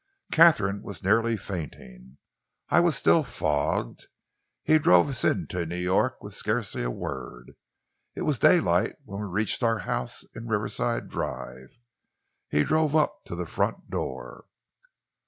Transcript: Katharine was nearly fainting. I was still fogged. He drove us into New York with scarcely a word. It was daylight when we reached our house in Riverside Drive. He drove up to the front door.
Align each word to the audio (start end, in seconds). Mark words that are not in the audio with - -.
Katharine 0.31 0.81
was 0.81 1.03
nearly 1.03 1.37
fainting. 1.37 2.17
I 2.69 2.79
was 2.79 2.95
still 2.95 3.21
fogged. 3.21 4.07
He 4.63 4.79
drove 4.79 5.09
us 5.11 5.23
into 5.23 5.63
New 5.67 5.75
York 5.75 6.23
with 6.23 6.33
scarcely 6.33 6.81
a 6.81 6.89
word. 6.89 7.53
It 8.15 8.23
was 8.23 8.39
daylight 8.39 8.95
when 9.05 9.21
we 9.21 9.27
reached 9.27 9.61
our 9.61 9.77
house 9.85 10.23
in 10.35 10.47
Riverside 10.47 11.07
Drive. 11.07 11.77
He 12.49 12.63
drove 12.63 12.95
up 12.95 13.23
to 13.25 13.35
the 13.35 13.45
front 13.45 13.91
door. 13.91 14.45